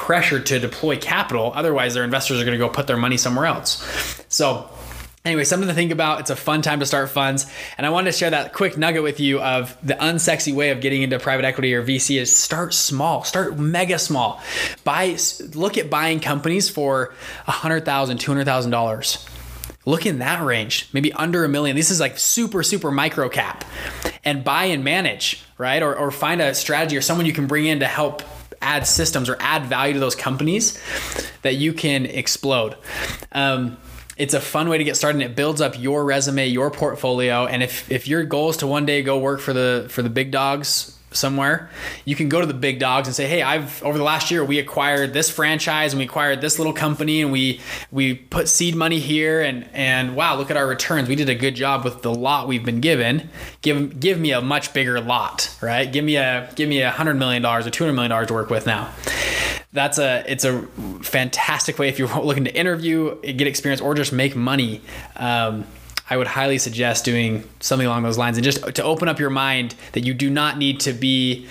pressure 0.00 0.40
to 0.40 0.58
deploy 0.58 0.96
capital. 0.96 1.52
Otherwise, 1.54 1.92
their 1.92 2.04
investors 2.04 2.40
are 2.40 2.44
going 2.46 2.58
to 2.58 2.64
go 2.66 2.70
put 2.70 2.86
their 2.86 2.96
money 2.96 3.18
somewhere 3.18 3.44
else. 3.44 4.24
So, 4.30 4.70
Anyway, 5.22 5.44
something 5.44 5.68
to 5.68 5.74
think 5.74 5.92
about. 5.92 6.20
It's 6.20 6.30
a 6.30 6.36
fun 6.36 6.62
time 6.62 6.80
to 6.80 6.86
start 6.86 7.10
funds. 7.10 7.44
And 7.76 7.86
I 7.86 7.90
wanted 7.90 8.10
to 8.10 8.16
share 8.16 8.30
that 8.30 8.54
quick 8.54 8.78
nugget 8.78 9.02
with 9.02 9.20
you 9.20 9.38
of 9.38 9.76
the 9.86 9.92
unsexy 9.92 10.54
way 10.54 10.70
of 10.70 10.80
getting 10.80 11.02
into 11.02 11.18
private 11.18 11.44
equity 11.44 11.74
or 11.74 11.84
VC 11.84 12.18
is 12.18 12.34
start 12.34 12.72
small, 12.72 13.22
start 13.24 13.58
mega 13.58 13.98
small. 13.98 14.40
Buy, 14.82 15.18
look 15.52 15.76
at 15.76 15.90
buying 15.90 16.20
companies 16.20 16.70
for 16.70 17.12
$100,000, 17.46 17.84
$200,000. 17.84 19.28
Look 19.84 20.06
in 20.06 20.20
that 20.20 20.42
range, 20.42 20.88
maybe 20.94 21.12
under 21.12 21.44
a 21.44 21.50
million. 21.50 21.76
This 21.76 21.90
is 21.90 22.00
like 22.00 22.18
super, 22.18 22.62
super 22.62 22.90
micro 22.90 23.28
cap 23.28 23.66
and 24.24 24.42
buy 24.42 24.64
and 24.64 24.82
manage, 24.82 25.44
right? 25.58 25.82
Or, 25.82 25.94
or 25.94 26.10
find 26.10 26.40
a 26.40 26.54
strategy 26.54 26.96
or 26.96 27.02
someone 27.02 27.26
you 27.26 27.34
can 27.34 27.46
bring 27.46 27.66
in 27.66 27.80
to 27.80 27.86
help 27.86 28.22
add 28.62 28.86
systems 28.86 29.28
or 29.28 29.36
add 29.40 29.66
value 29.66 29.94
to 29.94 30.00
those 30.00 30.14
companies 30.14 30.80
that 31.42 31.56
you 31.56 31.72
can 31.72 32.06
explode. 32.06 32.76
Um, 33.32 33.78
it's 34.16 34.34
a 34.34 34.40
fun 34.40 34.68
way 34.68 34.76
to 34.76 34.84
get 34.84 34.96
started 34.96 35.22
and 35.22 35.30
it 35.30 35.34
builds 35.34 35.60
up 35.62 35.80
your 35.80 36.04
resume 36.04 36.46
your 36.46 36.70
portfolio 36.70 37.46
and 37.46 37.62
if 37.62 37.90
if 37.90 38.06
your 38.06 38.22
goal 38.22 38.50
is 38.50 38.58
to 38.58 38.66
one 38.66 38.84
day 38.84 39.02
go 39.02 39.18
work 39.18 39.40
for 39.40 39.54
the 39.54 39.86
for 39.88 40.02
the 40.02 40.10
big 40.10 40.30
dogs 40.30 40.99
somewhere 41.12 41.70
you 42.04 42.16
can 42.16 42.28
go 42.28 42.40
to 42.40 42.46
the 42.46 42.54
big 42.54 42.78
dogs 42.78 43.06
and 43.08 43.14
say 43.14 43.28
hey 43.28 43.42
i've 43.42 43.82
over 43.82 43.98
the 43.98 44.04
last 44.04 44.30
year 44.30 44.44
we 44.44 44.58
acquired 44.58 45.12
this 45.12 45.30
franchise 45.30 45.92
and 45.92 45.98
we 45.98 46.04
acquired 46.04 46.40
this 46.40 46.58
little 46.58 46.72
company 46.72 47.22
and 47.22 47.30
we 47.32 47.60
we 47.90 48.14
put 48.14 48.48
seed 48.48 48.74
money 48.74 48.98
here 48.98 49.40
and 49.40 49.68
and 49.72 50.16
wow 50.16 50.36
look 50.36 50.50
at 50.50 50.56
our 50.56 50.66
returns. 50.66 51.08
We 51.08 51.16
did 51.16 51.28
a 51.28 51.34
good 51.34 51.54
job 51.54 51.84
with 51.84 52.02
the 52.02 52.12
lot 52.12 52.48
we've 52.48 52.64
been 52.64 52.80
given. 52.80 53.28
Give 53.62 54.00
give 54.00 54.18
me 54.18 54.32
a 54.32 54.40
much 54.40 54.72
bigger 54.72 55.00
lot 55.00 55.54
right? 55.60 55.90
Give 55.90 56.04
me 56.04 56.16
a 56.16 56.50
give 56.56 56.68
me 56.68 56.80
a 56.80 56.90
hundred 56.90 57.14
million 57.14 57.42
dollars 57.42 57.66
or 57.66 57.70
200 57.70 57.92
million 57.94 58.10
dollars 58.10 58.28
to 58.28 58.34
work 58.34 58.50
with 58.50 58.66
now. 58.66 58.92
That's 59.72 59.98
a 59.98 60.24
it's 60.26 60.44
a 60.44 60.62
fantastic 61.02 61.78
way 61.78 61.88
if 61.88 61.98
you're 61.98 62.08
looking 62.22 62.44
to 62.44 62.54
interview, 62.54 63.20
get 63.20 63.46
experience, 63.46 63.80
or 63.80 63.94
just 63.94 64.12
make 64.12 64.34
money. 64.34 64.80
Um, 65.16 65.66
I 66.10 66.16
would 66.16 66.26
highly 66.26 66.58
suggest 66.58 67.04
doing 67.04 67.48
something 67.60 67.86
along 67.86 68.02
those 68.02 68.18
lines 68.18 68.36
and 68.36 68.44
just 68.44 68.74
to 68.74 68.82
open 68.82 69.06
up 69.08 69.20
your 69.20 69.30
mind 69.30 69.76
that 69.92 70.00
you 70.00 70.12
do 70.12 70.28
not 70.28 70.58
need 70.58 70.80
to 70.80 70.92
be 70.92 71.46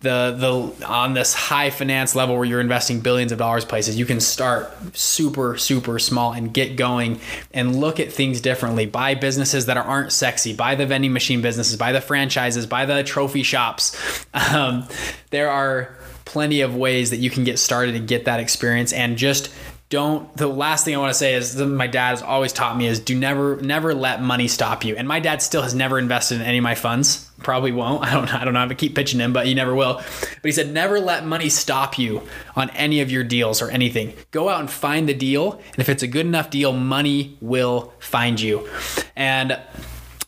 the 0.00 0.36
the 0.36 0.86
on 0.86 1.14
this 1.14 1.32
high 1.32 1.70
finance 1.70 2.14
level 2.14 2.36
where 2.36 2.44
you're 2.44 2.60
investing 2.60 3.00
billions 3.00 3.32
of 3.32 3.38
dollars 3.38 3.64
places. 3.64 3.98
You 3.98 4.04
can 4.04 4.20
start 4.20 4.70
super 4.94 5.56
super 5.56 5.98
small 5.98 6.32
and 6.32 6.52
get 6.52 6.76
going 6.76 7.18
and 7.54 7.74
look 7.74 7.98
at 7.98 8.12
things 8.12 8.42
differently. 8.42 8.84
Buy 8.84 9.14
businesses 9.14 9.64
that 9.66 9.78
aren't 9.78 10.12
sexy. 10.12 10.54
Buy 10.54 10.74
the 10.74 10.84
vending 10.84 11.14
machine 11.14 11.40
businesses. 11.40 11.76
Buy 11.76 11.92
the 11.92 12.02
franchises. 12.02 12.66
Buy 12.66 12.84
the 12.84 13.02
trophy 13.02 13.42
shops. 13.42 13.96
Um, 14.54 14.86
there 15.30 15.50
are 15.50 15.96
plenty 16.24 16.60
of 16.60 16.76
ways 16.76 17.10
that 17.10 17.16
you 17.16 17.30
can 17.30 17.44
get 17.44 17.58
started 17.58 17.94
and 17.94 18.06
get 18.06 18.26
that 18.26 18.40
experience 18.40 18.92
and 18.92 19.16
just 19.16 19.52
don't 19.94 20.36
the 20.36 20.46
last 20.46 20.84
thing 20.84 20.94
i 20.94 20.98
want 20.98 21.10
to 21.10 21.18
say 21.18 21.34
is 21.34 21.56
my 21.56 21.86
dad 21.86 22.10
has 22.10 22.22
always 22.22 22.52
taught 22.52 22.76
me 22.76 22.86
is 22.86 23.00
do 23.00 23.14
never 23.14 23.56
never 23.56 23.94
let 23.94 24.22
money 24.22 24.48
stop 24.48 24.84
you. 24.84 24.96
And 24.96 25.06
my 25.06 25.20
dad 25.20 25.42
still 25.42 25.62
has 25.62 25.74
never 25.74 25.98
invested 25.98 26.40
in 26.40 26.42
any 26.42 26.58
of 26.58 26.64
my 26.64 26.74
funds. 26.74 27.30
Probably 27.42 27.72
won't. 27.72 28.04
I 28.04 28.14
don't 28.14 28.34
i 28.34 28.44
don't 28.44 28.54
know. 28.54 28.68
To 28.68 28.74
keep 28.74 28.94
pitching 28.94 29.20
him 29.20 29.32
but 29.32 29.46
he 29.46 29.54
never 29.54 29.74
will. 29.74 29.94
But 29.94 30.44
he 30.44 30.52
said 30.52 30.72
never 30.72 31.00
let 31.00 31.26
money 31.26 31.48
stop 31.48 31.98
you 31.98 32.22
on 32.56 32.70
any 32.70 33.00
of 33.00 33.10
your 33.10 33.24
deals 33.24 33.62
or 33.62 33.70
anything. 33.70 34.14
Go 34.30 34.48
out 34.48 34.60
and 34.60 34.70
find 34.70 35.08
the 35.08 35.14
deal 35.14 35.52
and 35.52 35.78
if 35.78 35.88
it's 35.88 36.02
a 36.02 36.08
good 36.08 36.26
enough 36.26 36.50
deal 36.50 36.72
money 36.72 37.36
will 37.40 37.92
find 37.98 38.40
you. 38.40 38.68
And 39.16 39.58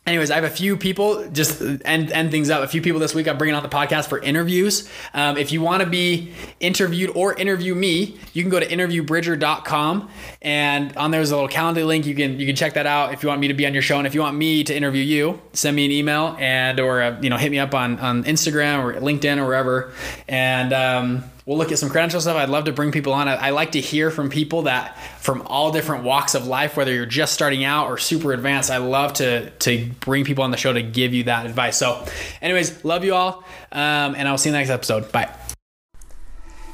anyways, 0.06 0.30
I 0.30 0.36
have 0.36 0.44
a 0.44 0.50
few 0.50 0.76
people 0.76 1.28
just 1.30 1.60
end, 1.84 2.12
end 2.12 2.30
things 2.30 2.48
up. 2.50 2.62
A 2.62 2.68
few 2.68 2.80
people 2.80 3.00
this 3.00 3.14
week 3.14 3.28
I'm 3.28 3.38
bringing 3.38 3.54
on 3.54 3.62
the 3.62 3.68
podcast 3.68 4.08
for 4.08 4.18
interviews. 4.18 4.88
Um, 5.12 5.36
if 5.36 5.52
you 5.52 5.60
want 5.60 5.82
to 5.82 5.88
be 5.88 6.32
interviewed 6.60 7.10
or 7.14 7.34
interview 7.34 7.74
me, 7.74 8.18
you 8.32 8.42
can 8.42 8.50
go 8.50 8.60
to 8.60 8.66
interviewbridger.com 8.66 10.10
and 10.42 10.96
on 10.96 11.10
there's 11.10 11.30
a 11.30 11.34
little 11.34 11.48
calendar 11.48 11.84
link. 11.84 12.06
You 12.06 12.14
can 12.14 12.38
you 12.38 12.46
can 12.46 12.56
check 12.56 12.74
that 12.74 12.86
out 12.86 13.12
if 13.12 13.22
you 13.22 13.28
want 13.28 13.40
me 13.40 13.48
to 13.48 13.54
be 13.54 13.66
on 13.66 13.72
your 13.72 13.82
show 13.82 13.98
and 13.98 14.06
if 14.06 14.14
you 14.14 14.20
want 14.20 14.36
me 14.36 14.64
to 14.64 14.74
interview 14.74 15.02
you, 15.02 15.40
send 15.52 15.76
me 15.76 15.84
an 15.84 15.90
email 15.90 16.36
and 16.38 16.78
or 16.80 17.02
uh, 17.02 17.20
you 17.20 17.30
know 17.30 17.36
hit 17.36 17.50
me 17.50 17.58
up 17.58 17.74
on 17.74 17.98
on 17.98 18.24
Instagram 18.24 18.84
or 18.84 19.00
LinkedIn 19.00 19.38
or 19.38 19.46
wherever 19.46 19.92
and. 20.28 20.72
Um, 20.72 21.24
we'll 21.46 21.56
look 21.56 21.70
at 21.70 21.78
some 21.78 21.88
credential 21.88 22.20
stuff. 22.20 22.36
I'd 22.36 22.50
love 22.50 22.64
to 22.64 22.72
bring 22.72 22.92
people 22.92 23.12
on. 23.12 23.28
I, 23.28 23.34
I, 23.36 23.50
like 23.50 23.72
to 23.72 23.80
hear 23.80 24.10
from 24.10 24.28
people 24.28 24.62
that 24.62 24.98
from 25.20 25.42
all 25.46 25.70
different 25.70 26.02
walks 26.04 26.34
of 26.34 26.46
life, 26.46 26.76
whether 26.76 26.92
you're 26.92 27.06
just 27.06 27.32
starting 27.32 27.64
out 27.64 27.86
or 27.86 27.96
super 27.96 28.32
advanced. 28.32 28.70
I 28.70 28.78
love 28.78 29.14
to 29.14 29.50
to 29.50 29.88
bring 30.00 30.24
people 30.24 30.44
on 30.44 30.50
the 30.50 30.56
show 30.56 30.72
to 30.72 30.82
give 30.82 31.14
you 31.14 31.24
that 31.24 31.46
advice. 31.46 31.78
So, 31.78 32.04
anyways, 32.42 32.84
love 32.84 33.04
you 33.04 33.14
all, 33.14 33.44
um, 33.72 34.14
and 34.16 34.28
I'll 34.28 34.38
see 34.38 34.50
you 34.50 34.54
next 34.54 34.70
episode. 34.70 35.10
Bye. 35.12 35.32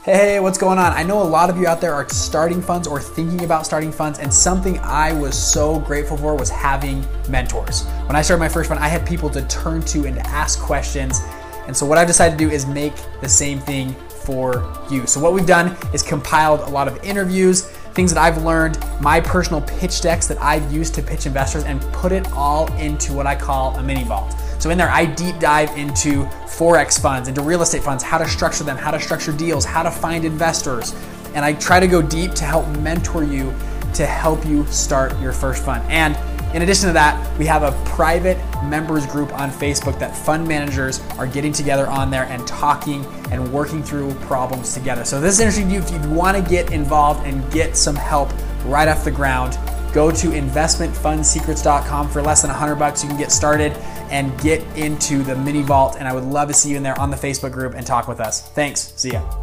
Hey, 0.04 0.40
what's 0.40 0.58
going 0.58 0.80
on? 0.80 0.92
I 0.92 1.04
know 1.04 1.22
a 1.22 1.30
lot 1.30 1.48
of 1.48 1.58
you 1.58 1.68
out 1.68 1.80
there 1.80 1.94
are 1.94 2.08
starting 2.08 2.60
funds 2.60 2.88
or 2.88 2.98
thinking 2.98 3.44
about 3.44 3.64
starting 3.66 3.92
funds, 3.92 4.18
and 4.18 4.34
something 4.34 4.80
I 4.80 5.12
was 5.12 5.38
so 5.40 5.78
grateful 5.78 6.16
for 6.16 6.34
was 6.34 6.50
having 6.50 7.06
mentors. 7.28 7.84
When 8.06 8.16
I 8.16 8.22
started 8.22 8.40
my 8.40 8.48
first 8.48 8.68
fund, 8.68 8.80
I 8.80 8.88
had 8.88 9.06
people 9.06 9.30
to 9.30 9.46
turn 9.46 9.82
to 9.82 10.06
and 10.06 10.16
to 10.16 10.26
ask 10.26 10.58
questions. 10.58 11.20
And 11.68 11.76
so, 11.76 11.86
what 11.86 11.98
I've 11.98 12.08
decided 12.08 12.36
to 12.36 12.44
do 12.44 12.50
is 12.50 12.66
make 12.66 12.94
the 13.20 13.28
same 13.28 13.60
thing 13.60 13.94
for 14.24 14.72
you. 14.90 15.06
So, 15.06 15.20
what 15.20 15.32
we've 15.32 15.46
done 15.46 15.76
is 15.92 16.02
compiled 16.02 16.60
a 16.60 16.68
lot 16.68 16.88
of 16.88 17.02
interviews, 17.04 17.66
things 17.94 18.12
that 18.12 18.20
I've 18.20 18.42
learned, 18.42 18.78
my 19.00 19.20
personal 19.20 19.60
pitch 19.62 20.00
decks 20.00 20.26
that 20.28 20.40
I've 20.40 20.72
used 20.72 20.94
to 20.94 21.02
pitch 21.02 21.26
investors, 21.26 21.64
and 21.64 21.80
put 21.92 22.12
it 22.12 22.30
all 22.32 22.72
into 22.74 23.12
what 23.12 23.26
I 23.26 23.34
call 23.34 23.76
a 23.76 23.82
mini 23.82 24.04
vault. 24.04 24.34
So, 24.58 24.70
in 24.70 24.78
there, 24.78 24.90
I 24.90 25.04
deep 25.04 25.38
dive 25.38 25.76
into 25.76 26.24
Forex 26.46 27.00
funds, 27.00 27.28
into 27.28 27.42
real 27.42 27.62
estate 27.62 27.82
funds, 27.82 28.02
how 28.02 28.18
to 28.18 28.28
structure 28.28 28.64
them, 28.64 28.76
how 28.76 28.90
to 28.90 29.00
structure 29.00 29.32
deals, 29.32 29.64
how 29.64 29.82
to 29.82 29.90
find 29.90 30.24
investors. 30.24 30.94
And 31.34 31.44
I 31.44 31.54
try 31.54 31.80
to 31.80 31.86
go 31.86 32.02
deep 32.02 32.32
to 32.34 32.44
help 32.44 32.68
mentor 32.78 33.24
you 33.24 33.54
to 33.94 34.06
help 34.06 34.44
you 34.46 34.66
start 34.66 35.18
your 35.20 35.32
first 35.32 35.64
fund. 35.64 35.84
And 35.90 36.16
in 36.54 36.62
addition 36.62 36.88
to 36.88 36.92
that, 36.92 37.38
we 37.38 37.46
have 37.46 37.62
a 37.62 37.72
private 37.90 38.36
members 38.64 39.06
group 39.06 39.32
on 39.32 39.50
Facebook 39.50 39.98
that 39.98 40.16
fund 40.16 40.46
managers 40.46 41.00
are 41.18 41.26
getting 41.26 41.52
together 41.52 41.86
on 41.86 42.10
there 42.10 42.24
and 42.24 42.46
talking 42.46 43.04
and 43.30 43.52
working 43.52 43.82
through 43.82 44.14
problems 44.14 44.74
together. 44.74 45.04
So 45.04 45.20
this 45.20 45.34
is 45.34 45.40
interesting 45.40 45.68
to 45.68 45.74
you 45.74 45.80
if 45.80 45.90
you 45.90 46.10
want 46.10 46.36
to 46.36 46.42
get 46.42 46.72
involved 46.72 47.26
and 47.26 47.50
get 47.50 47.76
some 47.76 47.96
help 47.96 48.30
right 48.66 48.88
off 48.88 49.04
the 49.04 49.10
ground. 49.10 49.58
Go 49.94 50.10
to 50.10 50.28
investmentfundsecrets.com 50.28 52.10
for 52.10 52.22
less 52.22 52.42
than 52.42 52.50
100 52.50 52.76
bucks. 52.76 53.02
You 53.02 53.10
can 53.10 53.18
get 53.18 53.32
started 53.32 53.72
and 54.10 54.38
get 54.40 54.60
into 54.76 55.22
the 55.22 55.36
mini 55.36 55.62
vault. 55.62 55.96
And 55.98 56.06
I 56.08 56.12
would 56.14 56.24
love 56.24 56.48
to 56.48 56.54
see 56.54 56.70
you 56.70 56.76
in 56.76 56.82
there 56.82 56.98
on 56.98 57.10
the 57.10 57.16
Facebook 57.16 57.52
group 57.52 57.74
and 57.74 57.86
talk 57.86 58.08
with 58.08 58.20
us. 58.20 58.42
Thanks. 58.50 58.92
See 58.96 59.12
ya. 59.12 59.41